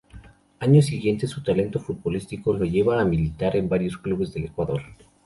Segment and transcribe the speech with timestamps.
[0.57, 4.81] Años siguientes su talento futbolístico lo lleva a militar en varios clubes del Ecuador.